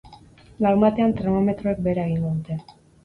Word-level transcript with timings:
Larunbatean 0.65 1.13
termometroek 1.19 1.85
behera 1.89 2.07
egingo 2.11 2.33
dute. 2.39 2.59